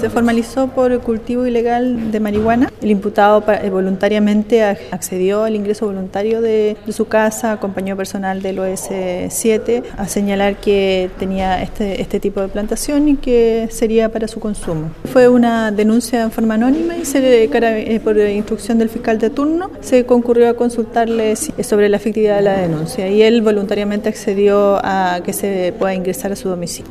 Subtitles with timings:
[0.00, 2.72] Se formalizó por el cultivo ilegal de marihuana.
[2.80, 9.82] El imputado eh, voluntariamente accedió al ingreso voluntario de, su casa, acompañó personal del OS7
[9.98, 14.90] a señalar que tenía este, este tipo de plantación y que sería para su consumo.
[15.12, 19.28] Fue una denuncia en forma anónima y se, eh, eh, por instrucción del fiscal de
[19.28, 24.80] turno se concurrió a consultarle sobre la efectividad de la denuncia y él voluntariamente accedió
[24.82, 26.90] a que se pueda ingresar a su domicilio.